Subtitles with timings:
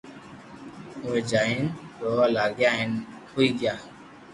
[1.01, 1.63] اووي جائين
[2.01, 2.89] رووا لاگيا ڪي
[3.31, 3.75] ھوئي گيا